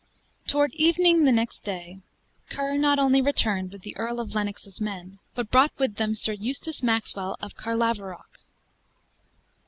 Toward 0.47 0.73
evening 0.73 1.25
the 1.25 1.31
next 1.31 1.59
day, 1.63 1.99
Ker 2.49 2.75
not 2.75 2.97
only 2.97 3.21
returned 3.21 3.71
with 3.71 3.83
the 3.83 3.95
Earl 3.95 4.19
of 4.19 4.33
Lennox's 4.33 4.81
men, 4.81 5.19
but 5.35 5.51
brought 5.51 5.77
with 5.77 5.97
them 5.97 6.15
Sir 6.15 6.31
Eustace 6.33 6.81
Maxwell 6.81 7.37
of 7.39 7.55
Carlaveroch. 7.55 8.39